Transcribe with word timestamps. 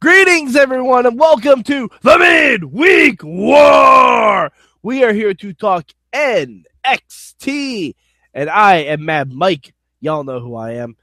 Greetings, 0.00 0.54
everyone, 0.54 1.06
and 1.06 1.18
welcome 1.18 1.64
to 1.64 1.90
the 2.02 2.18
Midweek 2.18 3.20
War. 3.24 4.52
We 4.80 5.02
are 5.02 5.12
here 5.12 5.34
to 5.34 5.52
talk 5.52 5.88
NXT, 6.12 7.96
and 8.32 8.48
I 8.48 8.76
am 8.76 9.04
Mad 9.04 9.32
Mike. 9.32 9.74
Y'all 10.00 10.22
know 10.22 10.38
who 10.38 10.54
I 10.54 10.74
am. 10.74 10.96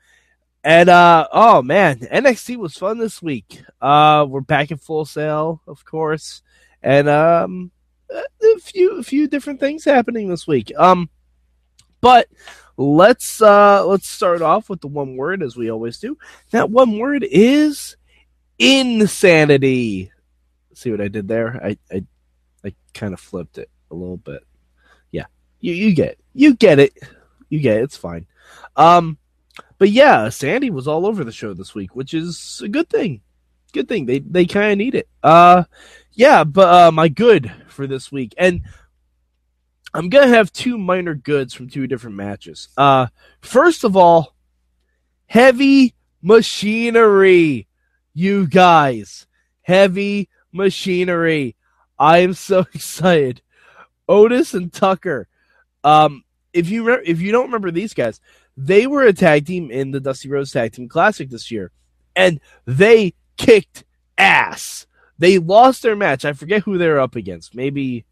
And 0.64 0.88
uh 0.88 1.28
oh 1.34 1.62
man, 1.62 2.00
NXT 2.00 2.56
was 2.56 2.78
fun 2.78 2.98
this 2.98 3.22
week. 3.22 3.62
Uh 3.82 4.26
we're 4.30 4.40
back 4.40 4.72
in 4.72 4.78
Full 4.78 5.04
Sail, 5.04 5.62
of 5.68 5.84
course. 5.84 6.42
And 6.82 7.10
um 7.10 7.72
a 8.10 8.60
few 8.62 9.00
a 9.00 9.04
few 9.04 9.28
different 9.28 9.60
things 9.60 9.84
happening 9.84 10.30
this 10.30 10.48
week. 10.48 10.72
Um 10.78 11.10
but 12.00 12.30
let's 12.78 13.42
uh 13.42 13.86
let's 13.86 14.08
start 14.08 14.42
off 14.42 14.70
with 14.70 14.80
the 14.80 14.88
one 14.88 15.18
word 15.18 15.44
as 15.44 15.58
we 15.58 15.70
always 15.70 15.98
do. 15.98 16.18
That 16.52 16.70
one 16.70 16.98
word 16.98 17.26
is 17.30 17.98
insanity. 18.60 20.12
See 20.74 20.92
what 20.92 21.02
I 21.02 21.08
did 21.08 21.28
there? 21.28 21.60
I 21.64 21.78
I, 21.92 22.04
I 22.64 22.74
kind 22.94 23.14
of 23.14 23.20
flipped 23.20 23.58
it 23.58 23.70
a 23.92 23.96
little 23.96 24.18
bit. 24.18 24.44
Yeah, 25.12 25.26
you 25.60 25.74
you 25.74 25.94
get 25.94 26.10
it. 26.10 26.20
you 26.34 26.56
get 26.56 26.80
it, 26.80 26.94
you 27.50 27.60
get 27.60 27.78
it. 27.78 27.84
It's 27.84 27.98
fine. 27.98 28.28
Um, 28.76 29.18
but 29.78 29.90
yeah, 29.90 30.30
Sanity 30.30 30.70
was 30.70 30.88
all 30.88 31.06
over 31.06 31.24
the 31.24 31.32
show 31.32 31.54
this 31.54 31.76
week, 31.76 31.96
which 31.96 32.14
is 32.14 32.62
a 32.64 32.68
good 32.68 32.90
thing. 32.90 33.22
Good 33.74 33.88
thing 33.88 34.06
they 34.06 34.20
they 34.20 34.46
kind 34.46 34.72
of 34.72 34.78
need 34.78 34.96
it. 34.96 35.08
Uh, 35.22 35.64
yeah, 36.14 36.44
but 36.44 36.74
uh, 36.74 36.92
my 36.92 37.10
good 37.10 37.52
for 37.68 37.88
this 37.88 38.12
week, 38.12 38.34
and 38.38 38.62
I'm 39.94 40.10
gonna 40.10 40.28
have 40.28 40.52
two 40.52 40.78
minor 40.78 41.14
goods 41.16 41.54
from 41.54 41.70
two 41.70 41.88
different 41.88 42.16
matches. 42.16 42.70
Uh, 42.78 43.08
first 43.42 43.84
of 43.84 43.96
all, 43.98 44.36
heavy 45.26 45.94
machinery 46.22 47.68
you 48.16 48.48
guys. 48.48 49.28
Heavy 49.62 50.30
machinery. 50.52 51.56
I 52.00 52.20
am 52.20 52.34
so 52.34 52.60
excited. 52.74 53.44
Otis 54.08 54.56
and 54.56 54.74
Tucker. 54.74 55.28
Um, 55.84 56.24
if 56.54 56.70
you 56.70 56.84
re- 56.84 57.04
if 57.06 57.22
you 57.22 57.32
don't 57.32 57.46
remember 57.46 57.70
these 57.70 57.94
guys, 57.94 58.20
they 58.58 58.88
were 58.88 59.04
a 59.04 59.14
tag 59.14 59.46
team 59.46 59.70
in 59.70 59.92
the 59.92 60.00
Dusty 60.00 60.30
Rhodes 60.30 60.52
Tag 60.52 60.72
Team 60.72 60.88
Classic 60.88 61.30
this 61.30 61.52
year, 61.52 61.72
and 62.16 62.40
they 62.66 63.14
kicked 63.38 63.84
ass. 64.18 64.88
They 65.20 65.38
lost 65.38 65.84
their 65.84 65.96
match. 65.96 66.26
I 66.26 66.34
forget 66.34 66.64
who 66.64 66.78
they 66.78 66.88
were 66.88 67.00
up 67.00 67.16
against. 67.16 67.56
Maybe, 67.56 68.06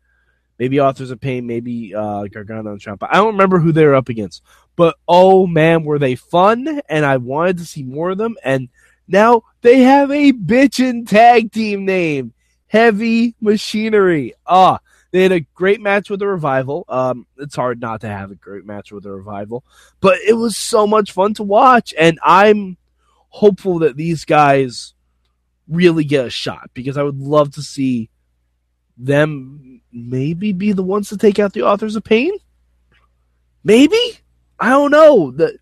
maybe 0.60 0.80
Authors 0.80 1.12
of 1.12 1.20
Pain. 1.20 1.48
Maybe 1.48 1.94
uh, 1.96 2.26
Gargano 2.26 2.72
and 2.72 2.82
Ciampa. 2.82 3.08
I 3.10 3.16
don't 3.16 3.34
remember 3.34 3.60
who 3.60 3.72
they 3.72 3.86
were 3.86 3.96
up 3.96 4.10
against. 4.10 4.44
But 4.76 4.98
oh 5.08 5.48
man, 5.48 5.84
were 5.84 6.00
they 6.00 6.16
fun! 6.16 6.82
And 6.90 7.06
I 7.06 7.18
wanted 7.18 7.58
to 7.60 7.66
see 7.66 7.84
more 7.84 8.12
of 8.12 8.18
them. 8.18 8.36
And 8.44 8.70
now 9.08 9.44
they 9.62 9.80
have 9.80 10.12
a 10.12 10.34
bitchin' 10.34 11.08
tag 11.08 11.52
team 11.52 11.86
name, 11.86 12.34
Heavy 12.68 13.36
Machinery. 13.42 14.34
Ah, 14.46 14.80
they 15.12 15.24
had 15.24 15.32
a 15.32 15.42
great 15.54 15.82
match 15.82 16.10
with 16.10 16.20
the 16.20 16.28
Revival. 16.28 16.86
Um, 16.90 17.28
it's 17.38 17.56
hard 17.56 17.80
not 17.80 18.02
to 18.02 18.08
have 18.08 18.32
a 18.32 18.36
great 18.36 18.66
match 18.66 18.92
with 18.92 19.04
the 19.04 19.12
Revival, 19.12 19.64
but 20.02 20.18
it 20.28 20.34
was 20.34 20.58
so 20.58 20.88
much 20.88 21.12
fun 21.12 21.34
to 21.36 21.44
watch, 21.44 21.94
and 21.98 22.20
I'm 22.24 22.78
hopeful 23.30 23.80
that 23.80 23.98
these 23.98 24.26
guys 24.26 24.94
really 25.68 26.04
get 26.04 26.26
a 26.26 26.30
shot 26.30 26.70
because 26.74 26.98
I 26.98 27.04
would 27.04 27.20
love 27.20 27.54
to 27.54 27.62
see 27.62 28.10
them 28.98 29.82
maybe 29.92 30.54
be 30.54 30.72
the 30.72 30.84
ones 30.84 31.10
to 31.10 31.18
take 31.18 31.40
out 31.40 31.54
the 31.54 31.64
authors 31.64 31.96
of 31.96 32.04
pain. 32.04 32.32
Maybe 33.64 33.98
I 34.60 34.70
don't 34.70 34.92
know 34.92 35.32
that 35.32 35.56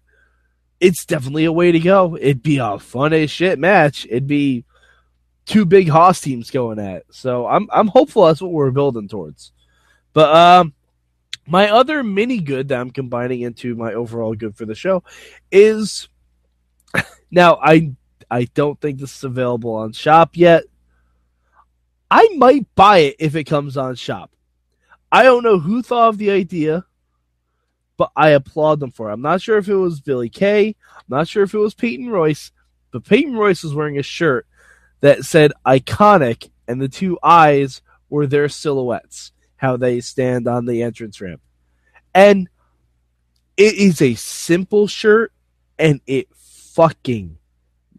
it's 0.82 1.06
definitely 1.06 1.46
a 1.46 1.52
way 1.52 1.72
to 1.72 1.80
go. 1.80 2.18
It'd 2.18 2.42
be 2.42 2.58
a 2.58 2.80
fun 2.80 3.14
as 3.14 3.30
shit 3.30 3.60
match. 3.60 4.06
It'd 4.10 4.28
be 4.28 4.66
two 5.46 5.64
big 5.64 5.88
Hoss 5.88 6.20
teams 6.20 6.50
going 6.50 6.80
at. 6.80 7.04
So 7.12 7.48
I'm 7.48 7.70
I'm 7.72 7.88
hopeful 7.88 8.26
that's 8.26 8.42
what 8.42 8.52
we're 8.52 8.72
building 8.72 9.08
towards. 9.08 9.54
But 10.12 10.36
um 10.36 10.74
my 11.48 11.70
other 11.70 12.04
mini 12.04 12.40
good 12.40 12.70
that 12.70 12.80
I'm 12.80 12.92
combining 12.92 13.42
into 13.42 13.76
my 13.76 13.94
overall 13.94 14.34
good 14.34 14.58
for 14.58 14.66
the 14.66 14.76
show 14.76 15.04
is 15.52 16.10
now 17.32 17.60
I 17.62 17.92
I 18.30 18.46
don't 18.46 18.80
think 18.82 19.00
this 19.00 19.16
is 19.16 19.24
available 19.24 19.76
on 19.76 19.94
shop 19.94 20.32
yet. 20.34 20.64
I 22.10 22.28
might 22.38 22.66
buy 22.76 23.00
it 23.00 23.18
if 23.20 23.36
it 23.36 23.44
comes 23.44 23.78
on 23.78 23.96
shop. 23.96 24.32
I 25.12 25.24
don't 25.24 25.44
know 25.44 25.60
who 25.60 25.84
thought 25.84 26.10
of 26.10 26.18
the 26.18 26.32
idea 26.32 26.86
but 28.02 28.12
I 28.16 28.30
applaud 28.30 28.80
them 28.80 28.90
for 28.90 29.12
it. 29.12 29.14
I'm 29.14 29.22
not 29.22 29.44
sure 29.44 29.60
if 29.60 29.70
it 29.70 29.76
was 29.76 30.02
Billie 30.02 30.28
Kay. 30.28 30.76
I'm 30.98 31.04
not 31.08 31.28
sure 31.28 31.44
if 31.44 31.54
it 31.54 31.60
was 31.60 31.76
Peyton 31.76 32.10
Royce, 32.10 32.52
but 32.90 33.06
Peyton 33.06 33.36
Royce 33.36 33.62
was 33.62 33.76
wearing 33.76 34.00
a 34.00 34.02
shirt 34.02 34.48
that 35.02 35.24
said 35.24 35.52
iconic, 35.68 36.50
and 36.68 36.82
the 36.82 36.90
two 36.90 37.20
eyes 37.22 37.84
were 38.10 38.26
their 38.26 38.50
silhouettes, 38.50 39.34
how 39.56 39.78
they 39.78 40.00
stand 40.00 40.48
on 40.48 40.66
the 40.66 40.82
entrance 40.82 41.22
ramp. 41.22 41.42
And 42.12 42.50
it 43.56 43.76
is 43.76 44.02
a 44.02 44.16
simple 44.16 44.88
shirt, 44.88 45.32
and 45.78 46.02
it 46.08 46.28
fucking 46.34 47.38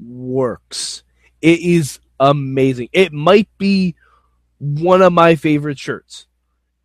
works. 0.05 1.05
It 1.41 1.61
is 1.61 2.01
amazing. 2.19 2.89
It 2.91 3.13
might 3.13 3.49
be 3.57 3.95
one 4.59 5.01
of 5.01 5.13
my 5.13 5.37
favorite 5.37 5.79
shirts. 5.79 6.27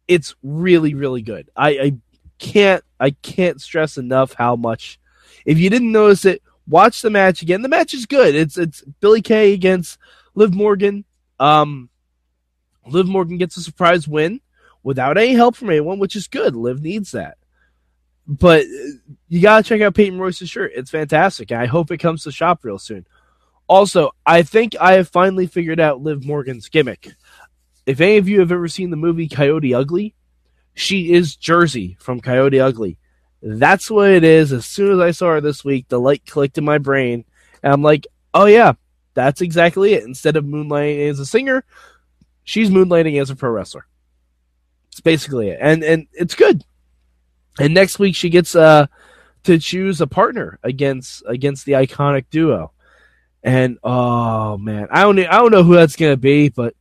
It's 0.08 0.36
really, 0.44 0.94
really 0.94 1.24
good. 1.24 1.50
I, 1.56 1.70
I 1.70 1.94
can't 2.38 2.84
I 3.00 3.12
can't 3.12 3.62
stress 3.62 3.98
enough 3.98 4.34
how 4.34 4.56
much. 4.56 5.00
If 5.46 5.60
you 5.60 5.70
didn't 5.70 5.92
notice 5.92 6.26
it, 6.26 6.42
watch 6.68 7.02
the 7.02 7.10
match 7.10 7.42
again. 7.42 7.62
The 7.62 7.70
match 7.70 7.94
is 7.94 8.06
good. 8.06 8.36
It's 8.36 8.58
it's 8.58 8.82
Billie 9.00 9.22
Kay 9.22 9.54
against 9.54 9.98
Liv 10.36 10.54
Morgan. 10.54 11.06
Um, 11.40 11.90
Liv 12.86 13.08
Morgan 13.08 13.38
gets 13.38 13.58
a 13.58 13.62
surprise 13.62 14.08
win 14.08 14.42
without 14.84 15.18
any 15.18 15.34
help 15.34 15.56
from 15.56 15.70
anyone, 15.70 16.00
which 16.00 16.16
is 16.16 16.28
good. 16.28 16.56
Liv 16.56 16.82
needs 16.82 17.12
that. 17.12 17.38
But 18.28 18.66
you 19.30 19.42
gotta 19.42 19.64
check 19.64 19.82
out 19.82 19.96
Peyton 19.96 20.20
Royce's 20.20 20.50
shirt. 20.50 20.72
It's 20.76 20.92
fantastic. 20.92 21.52
I 21.52 21.66
hope 21.66 21.92
it 21.92 21.98
comes 21.98 22.24
to 22.24 22.32
shop 22.32 22.64
real 22.64 22.80
soon. 22.80 23.06
Also, 23.68 24.12
I 24.26 24.44
think 24.44 24.76
I 24.80 24.94
have 24.94 25.10
finally 25.10 25.48
figured 25.48 25.80
out 25.80 26.02
Liv 26.02 26.26
Morgan's 26.26 26.70
gimmick. 26.70 27.10
If 27.86 28.02
any 28.02 28.18
of 28.18 28.28
you 28.28 28.40
have 28.40 28.52
ever 28.52 28.68
seen 28.68 28.90
the 28.90 28.98
movie 28.98 29.30
Coyote 29.30 29.74
Ugly, 29.74 30.14
she 30.78 31.12
is 31.12 31.36
Jersey 31.36 31.98
from 32.00 32.22
Coyote 32.22 32.60
Ugly. 32.60 33.00
That's 33.42 33.90
what 33.90 34.12
it 34.12 34.24
is. 34.24 34.54
As 34.54 34.66
soon 34.66 34.94
as 34.94 35.00
I 35.00 35.12
saw 35.12 35.30
her 35.32 35.42
this 35.42 35.66
week, 35.66 35.88
the 35.90 36.00
light 36.00 36.26
clicked 36.26 36.58
in 36.58 36.66
my 36.66 36.78
brain, 36.78 37.26
and 37.64 37.74
I'm 37.74 37.82
like, 37.82 38.06
oh 38.34 38.46
yeah, 38.46 38.74
that's 39.16 39.42
exactly 39.42 39.94
it. 39.94 40.04
Instead 40.04 40.36
of 40.36 40.46
moonlighting 40.46 41.10
as 41.10 41.20
a 41.20 41.26
singer, 41.26 41.66
she's 42.44 42.70
moonlighting 42.70 43.20
as 43.20 43.32
a 43.32 43.36
pro 43.36 43.50
wrestler. 43.50 43.88
It's 44.92 45.02
basically 45.02 45.50
it, 45.50 45.58
and 45.60 45.84
and 45.84 46.08
it's 46.14 46.36
good. 46.36 46.64
And 47.60 47.74
next 47.74 47.98
week 47.98 48.16
she 48.16 48.30
gets 48.30 48.56
uh 48.56 48.86
to 49.44 49.58
choose 49.58 50.00
a 50.00 50.08
partner 50.08 50.60
against 50.62 51.24
against 51.26 51.66
the 51.66 51.74
iconic 51.74 52.26
duo, 52.30 52.72
and 53.42 53.80
oh 53.84 54.58
man, 54.58 54.90
I 54.92 55.02
don't 55.02 55.20
I 55.20 55.40
don't 55.40 55.52
know 55.52 55.64
who 55.64 55.74
that's 55.74 55.96
gonna 55.96 56.18
be, 56.18 56.50
but 56.50 56.76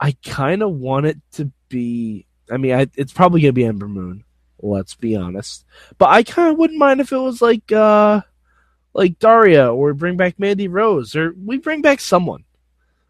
I 0.00 0.16
kind 0.24 0.62
of 0.62 0.72
want 0.72 1.06
it 1.06 1.18
to 1.32 1.52
be 1.68 2.26
I 2.50 2.56
mean, 2.56 2.72
I, 2.72 2.86
it's 2.96 3.12
probably 3.12 3.40
gonna 3.40 3.52
be 3.52 3.64
Ember 3.64 3.88
Moon. 3.88 4.24
Let's 4.60 4.94
be 4.94 5.16
honest, 5.16 5.64
but 5.98 6.08
I 6.08 6.22
kind 6.22 6.50
of 6.50 6.58
wouldn't 6.58 6.78
mind 6.78 7.00
if 7.00 7.12
it 7.12 7.18
was 7.18 7.42
like 7.42 7.70
uh, 7.70 8.22
like 8.94 9.18
Daria 9.18 9.72
or 9.72 9.92
bring 9.92 10.16
back 10.16 10.38
Mandy 10.38 10.68
Rose 10.68 11.14
or 11.14 11.34
we 11.36 11.58
bring 11.58 11.82
back 11.82 12.00
someone. 12.00 12.44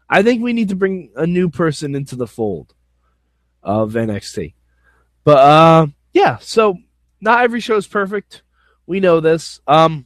I 0.09 0.21
think 0.21 0.41
we 0.41 0.53
need 0.53 0.69
to 0.69 0.75
bring 0.75 1.11
a 1.15 1.25
new 1.25 1.49
person 1.49 1.95
into 1.95 2.15
the 2.15 2.27
fold 2.27 2.73
of 3.63 3.93
NXT. 3.93 4.53
But 5.23 5.37
uh, 5.37 5.87
yeah, 6.13 6.37
so 6.39 6.77
not 7.21 7.43
every 7.43 7.59
show 7.59 7.77
is 7.77 7.87
perfect. 7.87 8.43
We 8.85 8.99
know 8.99 9.19
this. 9.19 9.59
Um, 9.67 10.05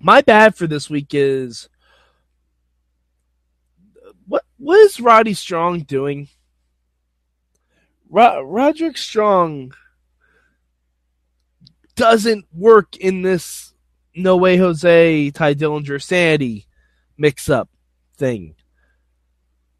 my 0.00 0.20
bad 0.22 0.56
for 0.56 0.66
this 0.66 0.90
week 0.90 1.08
is 1.12 1.68
what 4.26 4.44
what 4.58 4.78
is 4.80 5.00
Roddy 5.00 5.34
Strong 5.34 5.80
doing? 5.82 6.28
Ro- 8.08 8.42
Roderick 8.42 8.98
Strong 8.98 9.72
doesn't 11.94 12.44
work 12.52 12.96
in 12.96 13.22
this 13.22 13.74
No 14.14 14.36
Way 14.36 14.56
Jose, 14.56 15.30
Tye 15.30 15.54
Dillinger, 15.54 16.02
Sanity 16.02 16.66
mix 17.18 17.48
up 17.48 17.68
thing. 18.16 18.54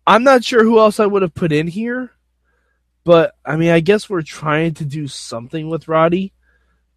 I'm 0.06 0.24
not 0.24 0.44
sure 0.44 0.62
who 0.62 0.78
else 0.78 1.00
I 1.00 1.06
would 1.06 1.22
have 1.22 1.34
put 1.34 1.52
in 1.52 1.66
here, 1.66 2.12
but 3.04 3.34
I 3.44 3.56
mean, 3.56 3.70
I 3.70 3.80
guess 3.80 4.08
we're 4.08 4.22
trying 4.22 4.74
to 4.74 4.84
do 4.84 5.08
something 5.08 5.68
with 5.68 5.88
Roddy. 5.88 6.32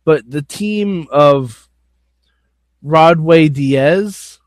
But 0.06 0.30
the 0.30 0.42
team 0.42 1.08
of 1.12 1.70
Rodway 2.84 3.52
Diaz, 3.52 4.40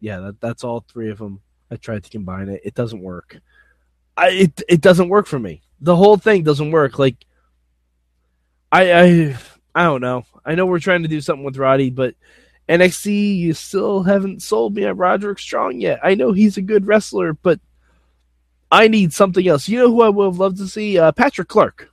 yeah, 0.00 0.20
that, 0.20 0.40
that's 0.40 0.64
all 0.64 0.84
three 0.88 1.10
of 1.10 1.18
them. 1.18 1.40
I 1.70 1.76
tried 1.76 2.04
to 2.04 2.10
combine 2.10 2.48
it. 2.48 2.62
It 2.64 2.74
doesn't 2.74 3.00
work. 3.00 3.38
I 4.16 4.30
it 4.30 4.62
it 4.68 4.80
doesn't 4.80 5.08
work 5.08 5.26
for 5.26 5.38
me. 5.38 5.62
The 5.80 5.96
whole 5.96 6.16
thing 6.16 6.42
doesn't 6.42 6.70
work. 6.70 6.98
Like 6.98 7.24
I 8.70 8.92
I 8.92 9.36
I 9.74 9.84
don't 9.84 10.00
know. 10.00 10.24
I 10.44 10.54
know 10.54 10.66
we're 10.66 10.80
trying 10.80 11.02
to 11.02 11.08
do 11.08 11.20
something 11.20 11.44
with 11.44 11.56
Roddy, 11.56 11.90
but 11.90 12.14
NXT 12.68 13.38
you 13.38 13.54
still 13.54 14.02
haven't 14.02 14.42
sold 14.42 14.74
me 14.74 14.84
at 14.84 14.96
Roderick 14.96 15.38
Strong 15.38 15.80
yet. 15.80 16.00
I 16.02 16.14
know 16.14 16.32
he's 16.32 16.56
a 16.56 16.62
good 16.62 16.86
wrestler, 16.86 17.32
but 17.32 17.60
I 18.70 18.88
need 18.88 19.12
something 19.12 19.46
else. 19.46 19.68
You 19.68 19.78
know 19.80 19.90
who 19.90 20.02
I 20.02 20.08
would 20.08 20.26
have 20.26 20.38
loved 20.38 20.58
to 20.58 20.68
see? 20.68 20.98
Uh, 20.98 21.12
Patrick 21.12 21.48
Clark. 21.48 21.88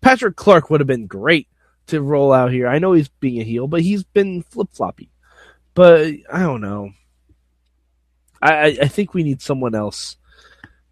Patrick 0.00 0.36
Clark 0.36 0.70
would 0.70 0.80
have 0.80 0.86
been 0.86 1.06
great 1.06 1.48
to 1.88 2.00
roll 2.00 2.32
out 2.32 2.52
here. 2.52 2.68
I 2.68 2.78
know 2.78 2.92
he's 2.92 3.08
being 3.08 3.40
a 3.40 3.44
heel, 3.44 3.66
but 3.66 3.82
he's 3.82 4.04
been 4.04 4.42
flip 4.42 4.68
floppy. 4.72 5.10
But 5.74 6.14
I 6.32 6.40
don't 6.40 6.60
know. 6.60 6.90
I, 8.40 8.78
I 8.80 8.88
think 8.88 9.12
we 9.12 9.22
need 9.22 9.42
someone 9.42 9.74
else 9.74 10.16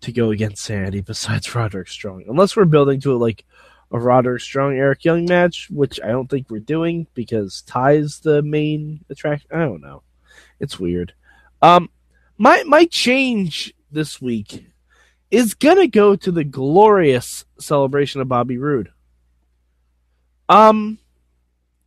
to 0.00 0.12
go 0.12 0.30
against 0.30 0.64
Sanity 0.64 1.00
besides 1.00 1.54
Roderick 1.54 1.88
Strong. 1.88 2.24
Unless 2.28 2.56
we're 2.56 2.64
building 2.64 3.00
to 3.00 3.12
it 3.12 3.18
like 3.18 3.44
a 3.90 3.98
Roderick 3.98 4.42
Strong 4.42 4.76
Eric 4.76 5.04
Young 5.04 5.24
match, 5.24 5.68
which 5.70 5.98
I 6.02 6.08
don't 6.08 6.28
think 6.28 6.50
we're 6.50 6.60
doing 6.60 7.06
because 7.14 7.62
Tye's 7.62 8.20
the 8.20 8.42
main 8.42 9.04
attraction. 9.08 9.48
I 9.52 9.60
don't 9.60 9.80
know. 9.80 10.02
It's 10.60 10.78
weird. 10.78 11.14
Um 11.62 11.90
my 12.36 12.62
my 12.64 12.84
change 12.84 13.74
this 13.90 14.20
week 14.20 14.66
is 15.30 15.54
gonna 15.54 15.88
go 15.88 16.14
to 16.16 16.30
the 16.30 16.44
glorious 16.44 17.44
celebration 17.58 18.20
of 18.20 18.28
Bobby 18.28 18.58
Roode. 18.58 18.90
Um 20.48 20.98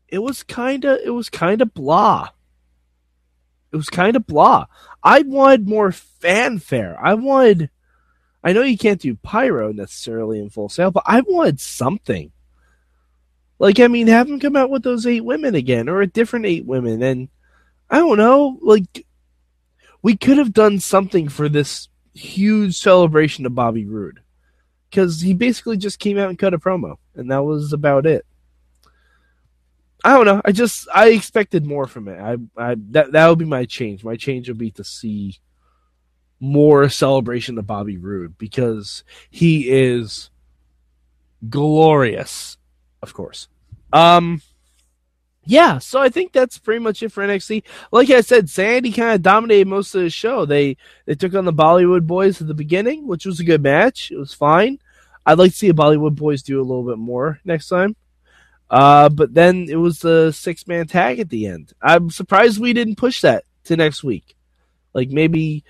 it 0.07 0.19
was 0.19 0.43
kinda 0.43 0.99
it 1.05 1.11
was 1.11 1.29
kinda 1.29 1.65
blah. 1.65 2.29
It 3.71 3.77
was 3.77 3.89
kind 3.89 4.15
of 4.15 4.27
blah. 4.27 4.65
I 5.01 5.21
wanted 5.21 5.67
more 5.67 5.91
fanfare. 5.91 6.97
I 7.01 7.13
wanted. 7.13 7.69
I 8.43 8.53
know 8.53 8.63
you 8.63 8.77
can't 8.77 9.01
do 9.01 9.15
pyro 9.15 9.71
necessarily 9.71 10.39
in 10.39 10.49
Full 10.49 10.69
Sail, 10.69 10.91
but 10.91 11.03
I 11.05 11.21
wanted 11.21 11.59
something. 11.59 12.31
Like, 13.59 13.79
I 13.79 13.87
mean, 13.87 14.07
have 14.07 14.27
them 14.27 14.39
come 14.39 14.55
out 14.55 14.71
with 14.71 14.81
those 14.81 15.05
eight 15.05 15.23
women 15.23 15.53
again, 15.53 15.87
or 15.87 16.01
a 16.01 16.07
different 16.07 16.47
eight 16.47 16.65
women, 16.65 17.03
and 17.03 17.29
I 17.89 17.97
don't 17.97 18.17
know. 18.17 18.57
Like, 18.61 19.05
we 20.01 20.17
could 20.17 20.39
have 20.39 20.53
done 20.53 20.79
something 20.79 21.29
for 21.29 21.47
this 21.47 21.87
huge 22.15 22.77
celebration 22.77 23.45
of 23.45 23.53
Bobby 23.53 23.85
Roode, 23.85 24.21
because 24.89 25.21
he 25.21 25.35
basically 25.35 25.77
just 25.77 25.99
came 25.99 26.17
out 26.17 26.29
and 26.29 26.39
cut 26.39 26.55
a 26.55 26.59
promo, 26.59 26.95
and 27.13 27.29
that 27.29 27.43
was 27.43 27.71
about 27.71 28.07
it. 28.07 28.25
I 30.03 30.13
don't 30.13 30.25
know. 30.25 30.41
I 30.43 30.51
just 30.51 30.87
I 30.91 31.09
expected 31.09 31.63
more 31.63 31.85
from 31.85 32.07
it. 32.07 32.19
I, 32.19 32.37
I 32.57 32.75
that 32.89 33.11
that 33.11 33.27
would 33.27 33.37
be 33.37 33.45
my 33.45 33.65
change. 33.65 34.03
My 34.03 34.15
change 34.15 34.47
would 34.47 34.57
be 34.57 34.71
to 34.71 34.83
see 34.83 35.37
more 36.41 36.89
celebration 36.89 37.57
of 37.57 37.67
Bobby 37.67 37.97
Roode 37.97 38.37
because 38.37 39.05
he 39.29 39.69
is 39.69 40.29
glorious, 41.49 42.57
of 43.01 43.13
course. 43.13 43.47
Um 43.93 44.41
yeah, 45.43 45.79
so 45.79 45.99
I 45.99 46.09
think 46.09 46.33
that's 46.33 46.59
pretty 46.59 46.79
much 46.79 47.01
it 47.01 47.11
for 47.11 47.25
NXT. 47.25 47.63
Like 47.91 48.09
I 48.11 48.21
said, 48.21 48.49
Sanity 48.49 48.91
kind 48.91 49.15
of 49.15 49.23
dominated 49.23 49.67
most 49.67 49.95
of 49.95 50.01
the 50.01 50.09
show. 50.09 50.45
They 50.45 50.77
they 51.05 51.15
took 51.15 51.33
on 51.33 51.45
the 51.45 51.53
Bollywood 51.53 52.05
Boys 52.05 52.41
at 52.41 52.47
the 52.47 52.53
beginning, 52.53 53.07
which 53.07 53.25
was 53.25 53.39
a 53.39 53.43
good 53.43 53.63
match. 53.63 54.11
It 54.11 54.17
was 54.17 54.33
fine. 54.33 54.79
I'd 55.25 55.39
like 55.39 55.51
to 55.51 55.57
see 55.57 55.67
the 55.67 55.73
Bollywood 55.73 56.15
Boys 56.15 56.43
do 56.43 56.59
a 56.59 56.63
little 56.63 56.85
bit 56.85 56.97
more 56.97 57.39
next 57.43 57.69
time. 57.69 57.95
Uh, 58.69 59.09
but 59.09 59.33
then 59.33 59.67
it 59.69 59.75
was 59.75 59.99
the 59.99 60.31
six 60.31 60.67
man 60.67 60.87
tag 60.87 61.19
at 61.19 61.29
the 61.29 61.47
end. 61.47 61.73
I'm 61.81 62.09
surprised 62.09 62.59
we 62.59 62.73
didn't 62.73 62.95
push 62.95 63.21
that 63.21 63.43
to 63.65 63.75
next 63.75 64.03
week. 64.03 64.35
Like 64.93 65.09
maybe 65.09 65.63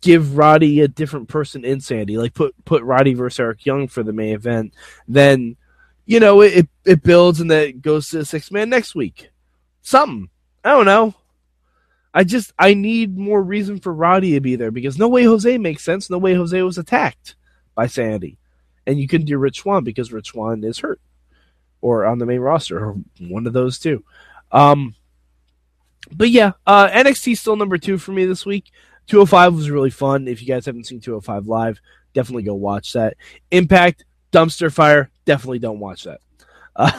give 0.00 0.36
Roddy 0.36 0.80
a 0.80 0.88
different 0.88 1.28
person 1.28 1.64
in 1.64 1.80
Sanity. 1.80 2.18
Like 2.18 2.34
put 2.34 2.54
put 2.64 2.82
Roddy 2.82 3.14
versus 3.14 3.40
Eric 3.40 3.66
Young 3.66 3.88
for 3.88 4.02
the 4.02 4.12
main 4.12 4.34
event. 4.34 4.74
Then 5.08 5.56
you 6.06 6.20
know 6.20 6.40
it 6.40 6.68
it 6.84 7.02
builds 7.02 7.40
and 7.40 7.50
then 7.50 7.68
it 7.68 7.82
goes 7.82 8.08
to 8.10 8.18
the 8.18 8.24
six 8.24 8.50
man 8.50 8.68
next 8.70 8.94
week. 8.94 9.30
Something 9.82 10.30
I 10.64 10.70
don't 10.70 10.86
know. 10.86 11.14
I 12.12 12.24
just 12.24 12.52
I 12.58 12.74
need 12.74 13.16
more 13.16 13.42
reason 13.42 13.78
for 13.78 13.92
Roddy 13.92 14.32
to 14.32 14.40
be 14.40 14.56
there 14.56 14.70
because 14.70 14.98
no 14.98 15.08
way 15.08 15.24
Jose 15.24 15.58
makes 15.58 15.84
sense. 15.84 16.10
No 16.10 16.18
way 16.18 16.34
Jose 16.34 16.60
was 16.62 16.78
attacked 16.78 17.36
by 17.74 17.86
Sanity, 17.86 18.38
and 18.86 18.98
you 18.98 19.06
couldn't 19.06 19.26
do 19.26 19.38
Rich 19.38 19.60
Swann 19.60 19.84
because 19.84 20.12
Rich 20.12 20.28
Swann 20.28 20.64
is 20.64 20.78
hurt 20.80 21.00
or 21.80 22.04
on 22.04 22.18
the 22.18 22.26
main 22.26 22.40
roster, 22.40 22.78
or 22.78 22.96
one 23.20 23.46
of 23.46 23.52
those 23.52 23.78
two. 23.78 24.04
Um, 24.52 24.94
but 26.12 26.30
yeah, 26.30 26.52
uh, 26.66 26.88
NXT 26.88 27.36
still 27.38 27.56
number 27.56 27.78
two 27.78 27.98
for 27.98 28.12
me 28.12 28.26
this 28.26 28.44
week. 28.44 28.70
205 29.10 29.54
was 29.54 29.70
really 29.70 29.90
fun. 29.90 30.28
If 30.28 30.40
you 30.40 30.46
guys 30.46 30.66
haven't 30.66 30.86
seen 30.86 31.00
205 31.00 31.48
live, 31.48 31.80
definitely 32.14 32.44
go 32.44 32.54
watch 32.54 32.92
that. 32.92 33.16
Impact, 33.50 34.04
Dumpster 34.30 34.72
Fire, 34.72 35.10
definitely 35.24 35.58
don't 35.58 35.80
watch 35.80 36.04
that. 36.04 36.20
Uh, 36.76 36.92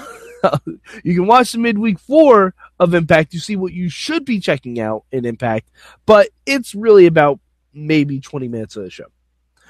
you 1.05 1.15
can 1.15 1.25
watch 1.25 1.53
the 1.53 1.57
midweek 1.57 1.99
four 1.99 2.53
of 2.81 2.93
Impact 2.93 3.31
to 3.31 3.39
see 3.39 3.55
what 3.55 3.71
you 3.71 3.87
should 3.87 4.25
be 4.25 4.41
checking 4.41 4.77
out 4.77 5.05
in 5.13 5.25
Impact, 5.25 5.69
but 6.05 6.27
it's 6.45 6.75
really 6.75 7.05
about 7.05 7.39
maybe 7.73 8.19
20 8.19 8.49
minutes 8.49 8.75
of 8.75 8.83
the 8.83 8.89
show. 8.89 9.05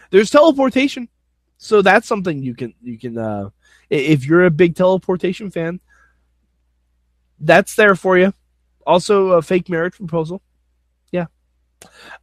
There's 0.09 0.31
teleportation, 0.31 1.09
so 1.59 1.83
that's 1.83 2.07
something 2.07 2.41
you 2.41 2.55
can 2.55 2.73
you 2.81 2.97
can 2.97 3.19
uh, 3.19 3.51
if 3.91 4.25
you're 4.25 4.45
a 4.45 4.51
big 4.51 4.75
teleportation 4.75 5.51
fan, 5.51 5.79
that's 7.39 7.75
there 7.75 7.95
for 7.95 8.17
you. 8.17 8.33
Also, 8.87 9.33
a 9.33 9.43
fake 9.43 9.69
marriage 9.69 9.93
proposal. 9.93 10.41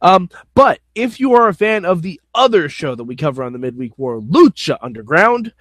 Um, 0.01 0.29
but 0.53 0.79
if 0.95 1.19
you 1.19 1.33
are 1.33 1.47
a 1.47 1.53
fan 1.53 1.85
of 1.85 2.01
the 2.01 2.19
other 2.33 2.69
show 2.69 2.95
that 2.95 3.03
we 3.03 3.15
cover 3.15 3.43
on 3.43 3.53
the 3.53 3.59
Midweek 3.59 3.97
War, 3.97 4.19
Lucha 4.19 4.77
Underground, 4.81 5.53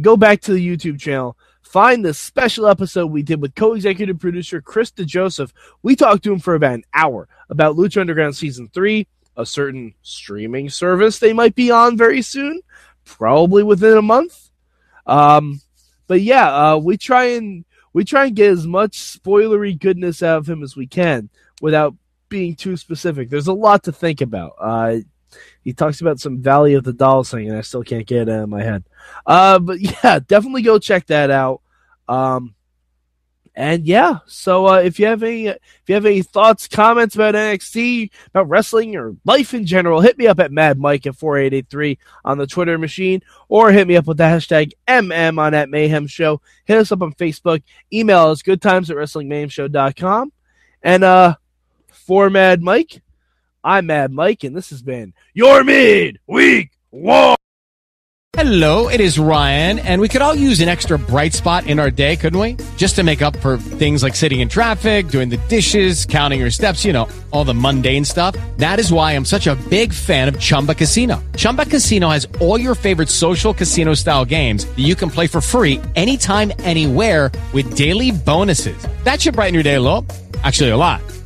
go 0.00 0.16
back 0.16 0.40
to 0.42 0.52
the 0.52 0.76
YouTube 0.76 1.00
channel. 1.00 1.36
Find 1.62 2.04
the 2.04 2.14
special 2.14 2.66
episode 2.66 3.06
we 3.06 3.22
did 3.22 3.40
with 3.40 3.54
co-executive 3.54 4.18
producer 4.18 4.60
Chris 4.60 4.90
DeJoseph. 4.90 5.52
We 5.82 5.94
talked 5.94 6.24
to 6.24 6.32
him 6.32 6.40
for 6.40 6.54
about 6.54 6.74
an 6.74 6.84
hour 6.94 7.28
about 7.48 7.76
Lucha 7.76 8.00
Underground 8.00 8.36
season 8.36 8.68
three, 8.72 9.06
a 9.36 9.46
certain 9.46 9.94
streaming 10.02 10.68
service 10.68 11.18
they 11.18 11.32
might 11.32 11.54
be 11.54 11.70
on 11.70 11.96
very 11.96 12.22
soon, 12.22 12.60
probably 13.04 13.62
within 13.62 13.96
a 13.96 14.02
month 14.02 14.50
um, 15.10 15.60
but 16.06 16.20
yeah, 16.20 16.72
uh, 16.72 16.76
we 16.76 16.96
try 16.96 17.24
and 17.24 17.64
we 17.92 18.04
try 18.04 18.26
and 18.26 18.36
get 18.36 18.52
as 18.52 18.66
much 18.66 18.98
spoilery 18.98 19.78
goodness 19.78 20.22
out 20.22 20.38
of 20.38 20.48
him 20.48 20.62
as 20.62 20.76
we 20.76 20.86
can 20.86 21.28
without 21.60 21.94
being 22.30 22.54
too 22.54 22.76
specific. 22.78 23.28
There's 23.28 23.48
a 23.48 23.52
lot 23.52 23.82
to 23.84 23.92
think 23.92 24.22
about. 24.22 24.54
Uh, 24.58 24.96
he 25.62 25.72
talks 25.72 26.00
about 26.00 26.18
some 26.18 26.40
Valley 26.40 26.74
of 26.74 26.84
the 26.84 26.92
Dolls 26.92 27.30
thing, 27.30 27.48
and 27.48 27.58
I 27.58 27.60
still 27.60 27.84
can't 27.84 28.06
get 28.06 28.22
it 28.22 28.28
out 28.28 28.44
of 28.44 28.48
my 28.48 28.62
head. 28.62 28.84
Uh, 29.26 29.58
but 29.58 29.80
yeah, 29.80 30.20
definitely 30.26 30.62
go 30.62 30.78
check 30.78 31.06
that 31.08 31.30
out. 31.30 31.60
Um, 32.08 32.54
and 33.54 33.84
yeah, 33.84 34.18
so 34.26 34.68
uh, 34.68 34.78
if 34.78 34.98
you 34.98 35.06
have 35.06 35.22
any 35.22 35.48
if 35.48 35.58
you 35.86 35.94
have 35.94 36.06
any 36.06 36.22
thoughts, 36.22 36.68
comments 36.68 37.14
about 37.14 37.34
NXT, 37.34 38.10
about 38.28 38.48
wrestling 38.48 38.96
or 38.96 39.16
life 39.24 39.52
in 39.54 39.66
general, 39.66 40.00
hit 40.00 40.16
me 40.16 40.28
up 40.28 40.40
at 40.40 40.52
Mad 40.52 40.78
Mike 40.78 41.06
at 41.06 41.16
four 41.16 41.36
eight 41.36 41.52
eight 41.52 41.68
three 41.68 41.98
on 42.24 42.38
the 42.38 42.46
Twitter 42.46 42.78
machine, 42.78 43.22
or 43.48 43.72
hit 43.72 43.88
me 43.88 43.96
up 43.96 44.06
with 44.06 44.18
the 44.18 44.24
hashtag 44.24 44.70
MM 44.86 45.38
on 45.38 45.52
that 45.52 45.68
Mayhem 45.68 46.06
Show. 46.06 46.40
Hit 46.64 46.78
us 46.78 46.92
up 46.92 47.02
on 47.02 47.12
Facebook. 47.14 47.62
Email 47.92 48.28
us 48.28 48.42
goodtimes 48.42 48.90
at 48.90 48.96
wrestlingmayhemshow.com. 48.96 50.32
And 50.82 51.04
uh, 51.04 51.36
for 52.10 52.28
Mad 52.28 52.60
Mike, 52.60 53.02
I'm 53.62 53.86
Mad 53.86 54.10
Mike, 54.10 54.42
and 54.42 54.56
this 54.56 54.70
has 54.70 54.82
been 54.82 55.14
your 55.32 55.62
mid 55.62 56.18
week 56.26 56.72
war. 56.90 57.36
Hello, 58.32 58.88
it 58.88 59.00
is 59.00 59.16
Ryan, 59.16 59.78
and 59.78 60.00
we 60.00 60.08
could 60.08 60.20
all 60.20 60.34
use 60.34 60.60
an 60.60 60.68
extra 60.68 60.98
bright 60.98 61.34
spot 61.34 61.68
in 61.68 61.78
our 61.78 61.88
day, 61.88 62.16
couldn't 62.16 62.40
we? 62.40 62.56
Just 62.76 62.96
to 62.96 63.04
make 63.04 63.22
up 63.22 63.36
for 63.36 63.58
things 63.58 64.02
like 64.02 64.16
sitting 64.16 64.40
in 64.40 64.48
traffic, 64.48 65.06
doing 65.06 65.28
the 65.28 65.36
dishes, 65.48 66.04
counting 66.04 66.40
your 66.40 66.50
steps, 66.50 66.84
you 66.84 66.92
know, 66.92 67.06
all 67.30 67.44
the 67.44 67.54
mundane 67.54 68.04
stuff. 68.04 68.34
That 68.56 68.80
is 68.80 68.92
why 68.92 69.12
I'm 69.12 69.24
such 69.24 69.46
a 69.46 69.54
big 69.70 69.92
fan 69.92 70.26
of 70.26 70.40
Chumba 70.40 70.74
Casino. 70.74 71.22
Chumba 71.36 71.64
Casino 71.64 72.08
has 72.08 72.26
all 72.40 72.58
your 72.58 72.74
favorite 72.74 73.08
social 73.08 73.54
casino 73.54 73.94
style 73.94 74.24
games 74.24 74.64
that 74.64 74.80
you 74.80 74.96
can 74.96 75.10
play 75.10 75.28
for 75.28 75.40
free 75.40 75.80
anytime, 75.94 76.50
anywhere 76.58 77.30
with 77.52 77.76
daily 77.76 78.10
bonuses. 78.10 78.84
That 79.04 79.20
should 79.20 79.34
brighten 79.34 79.54
your 79.54 79.62
day 79.62 79.74
a 79.74 79.80
little. 79.80 80.04
Actually, 80.42 80.70
a 80.70 80.76
lot. 80.76 81.02